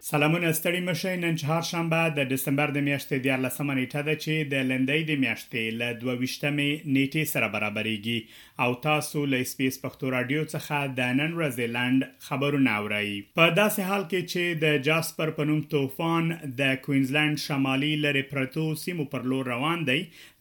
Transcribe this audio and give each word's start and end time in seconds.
سلامونه 0.00 0.52
ستړي 0.52 0.80
مشه 0.80 1.16
نن 1.16 1.36
چهار 1.40 1.62
شنبه 1.68 2.00
د 2.16 2.26
دسمبر 2.30 2.70
د 2.76 2.80
میاشتې 2.86 3.20
د 3.26 3.28
14مه 3.34 3.76
نیټه 3.76 4.00
ده 4.08 4.16
چې 4.24 4.48
د 4.52 4.64
لندۍ 4.70 5.04
د 5.10 5.20
میاشتې 5.20 5.62
ل 5.78 5.94
22مې 6.02 6.82
نیټې 6.96 7.24
سره 7.32 7.48
برابرېږي 7.54 8.20
او 8.64 8.68
تاسو 8.86 9.22
له 9.34 9.40
سپیس 9.52 9.78
پښتو 9.84 10.10
رادیو 10.16 10.42
څخه 10.52 10.92
د 10.98 11.14
نن 11.20 11.32
ورځې 11.38 11.72
لاند 11.76 12.10
خبرونه 12.28 12.74
اورئ 12.80 13.14
په 13.40 13.54
داسې 13.60 13.88
حال 13.92 14.04
کې 14.10 14.34
چې 14.34 14.60
د 14.64 14.84
جاسپر 14.90 15.32
پنوم 15.40 15.64
طوفان 15.76 16.28
د 16.60 16.74
کوینزلند 16.88 17.42
شمالي 17.46 17.92
لری 18.04 18.24
پرتو 18.34 18.66
سیمو 18.82 19.08
پر 19.16 19.26
لور 19.32 19.50
روان 19.54 19.86
دی 19.92 19.98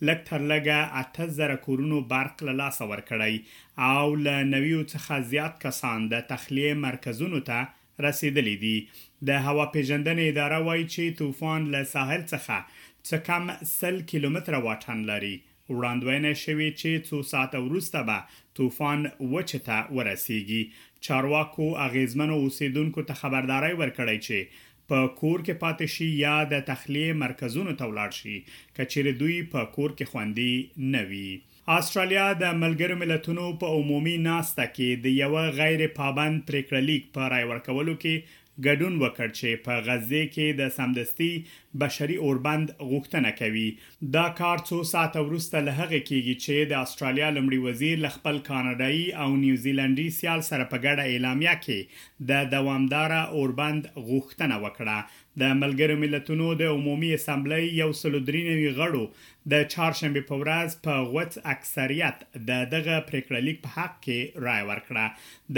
لک 0.09 0.27
تر 0.33 0.45
لګه 0.51 1.05
8000 1.05 1.55
کورونو 1.69 2.03
برق 2.15 2.45
له 2.49 2.57
لاس 2.63 2.83
ور 2.91 3.07
کړی 3.13 3.87
او 3.93 4.05
ل 4.27 4.29
90 4.51 4.85
څخه 4.97 5.23
زیات 5.33 5.57
کسان 5.67 6.11
د 6.17 6.23
تخلیه 6.35 6.81
مرکزونو 6.89 7.43
ته 7.53 7.65
رسیدلې 8.05 8.55
دي 8.63 8.77
د 9.27 9.41
هوا 9.47 9.65
پیژندنې 9.75 10.29
اداره 10.33 10.59
وایي 10.67 10.85
چې 10.93 11.15
طوفان 11.21 11.61
له 11.73 11.81
ساحل 11.93 12.21
څخه 12.31 12.57
څه 13.07 13.17
کم 13.27 13.43
100 13.51 14.07
کیلومتره 14.11 14.57
واټن 14.67 14.99
لري 15.11 15.35
وړاندوینه 15.75 16.31
شوې 16.43 16.69
چې 16.79 16.89
څو 17.07 17.17
ساعت 17.31 17.53
وروسته 17.67 17.99
به 18.07 18.19
طوفان 18.59 18.99
وچته 19.33 19.77
ورسیږي 19.95 20.63
چارواکو 21.05 21.67
اغیزمنو 21.87 22.35
اوسیدونکو 22.45 23.01
ته 23.11 23.21
خبرداري 23.21 23.73
ورکړی 23.81 24.17
چې 24.27 24.37
په 24.91 24.99
کور 25.19 25.39
کې 25.45 25.53
پاتې 25.63 25.85
شي 25.93 26.07
یا 26.25 26.35
د 26.53 26.63
تخلیه 26.69 27.13
مرکزونو 27.23 27.73
ته 27.79 27.83
ولاړ 27.91 28.09
شي 28.19 28.35
کچېره 28.77 29.13
دوی 29.21 29.37
په 29.53 29.59
کور 29.75 29.91
کې 29.97 30.09
خوندي 30.11 30.53
نه 30.95 31.01
وي 31.09 31.29
استرالیا 31.77 32.25
د 32.43 32.45
ملګرو 32.63 32.99
ملتونو 33.03 33.45
په 33.61 33.67
عمومي 33.79 34.15
ناسته 34.29 34.65
کې 34.75 34.89
د 35.03 35.15
یو 35.21 35.33
غیر 35.59 35.81
پابند 35.99 36.43
پریکړه 36.49 36.81
لیک 36.89 37.03
پر 37.15 37.31
راي 37.35 37.45
ورکولو 37.51 37.93
کې 38.03 38.15
ګډون 38.63 38.93
وکړ 39.03 39.29
چې 39.39 39.59
په 39.65 39.73
غزه 39.87 40.19
کې 40.33 40.45
د 40.59 40.69
سمدستي 40.77 41.31
بشري 41.81 42.15
اوربند 42.27 42.71
غوښتنه 42.91 43.31
کوي 43.39 43.67
دا 44.15 44.25
کار 44.39 44.57
څو 44.69 44.77
ساعت 44.91 45.13
وروسته 45.21 45.57
له 45.67 45.71
هغه 45.79 45.99
کېږي 46.09 46.35
چې 46.43 46.69
د 46.71 46.85
استرالیا 46.85 47.29
لمړي 47.37 47.59
وزیر 47.67 47.97
ل 48.05 48.13
خپل 48.15 48.37
کاناډایي 48.49 49.05
او 49.25 49.29
نیوزیلندي 49.43 50.07
سیال 50.19 50.41
سره 50.51 50.69
په 50.71 50.77
ګډه 50.85 51.03
اعلامیه 51.11 51.55
کې 51.65 52.25
د 52.29 52.49
دوامدار 52.55 53.11
اوربند 53.19 53.91
غوښتنه 54.09 54.55
وکړه 54.65 54.97
د 55.41 55.53
ملګرو 55.63 55.99
ملتونو 56.03 56.45
د 56.61 56.73
عمومي 56.75 57.11
اسمبلی 57.19 57.63
یو 57.81 57.89
سلودرینوي 58.03 58.69
غړو 58.79 59.03
د 59.51 59.53
چهارشنبه 59.71 60.21
په 60.29 60.35
ورځ 60.41 60.69
په 60.85 60.93
غوڅ 61.11 61.33
اکثریت 61.53 62.17
د 62.49 62.51
دغه 62.73 62.95
پریکړه 63.09 63.39
لیک 63.47 63.57
په 63.65 63.69
حق 63.75 63.93
کې 64.05 64.19
رائے 64.45 64.63
ورکړه 64.69 65.05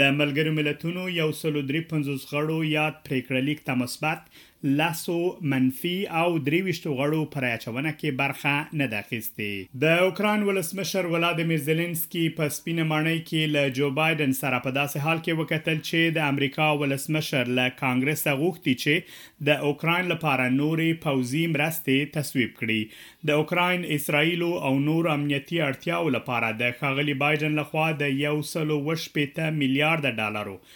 ملګرو 0.20 0.52
ملتونو 0.58 1.02
یو 1.20 1.28
سلو 1.42 1.60
درې 1.70 1.80
پنځوس 1.92 2.22
غړو 2.32 2.58
یاد 2.78 2.94
پریکړه 3.08 3.40
لیک 3.48 3.60
ته 3.68 3.74
مثبت 3.82 4.20
لاسو 4.62 5.36
منفي 5.50 6.06
او 6.20 6.38
دریوشتو 6.42 6.92
غړو 7.00 7.18
پرایچونه 7.32 7.90
کې 7.98 8.14
برخه 8.20 8.78
نه 8.80 8.86
داخسته 8.94 9.78
د 9.84 10.00
اوکران 10.06 10.40
ولسمشر 10.48 11.06
ولادیمیر 11.12 11.60
زيلنسکي 11.66 12.22
په 12.38 12.54
سپینه 12.56 12.86
مانۍ 12.92 13.20
کې 13.28 13.52
له 13.56 13.70
جو 13.76 13.90
بایدن 13.98 14.34
سره 14.38 14.60
په 14.64 14.74
داسې 14.78 15.04
حال 15.04 15.20
کې 15.20 15.38
وکتل 15.42 15.78
چې 15.90 16.16
د 16.16 16.26
امریکا 16.32 16.66
ولسمشر 16.80 17.52
له 17.60 17.76
کانګرس 17.82 18.26
غوښتي 18.42 18.74
چې 18.82 19.46
د 19.50 19.62
اوکران 19.70 20.10
لپاره 20.14 20.48
نورې 20.56 21.00
پوزي 21.06 21.44
مرستې 21.54 22.12
تصویب 22.18 22.52
کړي 22.58 23.30
د 23.32 23.40
اوکران 23.44 23.86
اسرایل 24.00 24.44
او 24.48 24.74
نور 24.90 25.12
امنیتي 25.14 25.62
اړتیاو 25.68 26.10
لپاره 26.18 26.50
د 26.64 26.76
خاغلی 26.82 27.16
بایدن 27.24 27.56
لخوا 27.62 27.88
د 28.04 28.20
1.8 28.24 29.40
میلیارډ 29.62 30.14
ډالرو 30.24 30.58
دا 30.58 30.66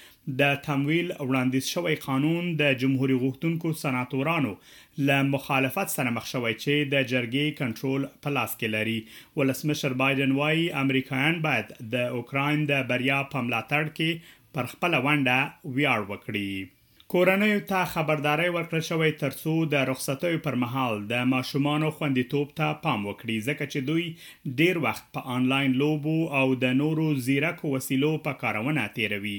د 0.40 0.52
تمویل 0.66 1.08
وړاندیز 1.28 1.66
شوی 1.74 1.94
قانون 2.06 2.44
د 2.60 2.74
جمهور 2.80 3.10
غوښتونکو 3.22 3.68
سناتورانو 3.82 4.52
له 5.06 5.18
مخالفت 5.34 5.88
سره 5.96 6.10
مخ 6.18 6.26
شوی 6.32 6.52
چې 6.62 6.74
د 6.92 7.08
جرګې 7.12 7.46
کنټرول 7.60 8.04
په 8.26 8.30
لاس 8.36 8.54
کې 8.58 8.68
لري 8.76 8.98
ولسمشر 9.40 9.96
بایدن 10.02 10.34
وايي 10.42 10.68
امریکایان 10.84 11.40
باید 11.48 11.72
د 11.96 12.12
اوکرين 12.20 12.62
د 12.72 12.84
بریا 12.92 13.18
په 13.32 13.42
ملاتړ 13.48 13.84
کې 13.98 14.30
پر 14.58 14.70
خپل 14.74 14.98
ونده 15.08 15.40
ویاړ 15.76 16.00
وکړي 16.12 16.50
کورنۍ 17.12 17.48
ته 17.70 17.80
خبرداري 17.94 18.44
ورکړل 18.52 18.84
شوې 18.84 19.08
ترڅو 19.22 19.52
د 19.72 19.82
رخصتیو 19.88 20.36
پر 20.44 20.54
مهال 20.62 21.02
د 21.10 21.26
ماشومان 21.32 21.82
خوندیتوب 21.98 22.54
ته 22.60 22.68
پام 22.84 23.02
وکړي 23.08 23.36
ځکه 23.48 23.66
چې 23.74 23.82
دوی 23.88 24.54
ډیر 24.60 24.80
وخت 24.86 25.10
په 25.18 25.34
انلاین 25.34 25.74
لوبو 25.82 26.14
او 26.38 26.44
د 26.62 26.72
نورو 26.78 27.06
زیرکو 27.26 27.72
وسیلو 27.74 28.12
په 28.28 28.40
کارونه 28.44 28.86
تیروي 28.96 29.34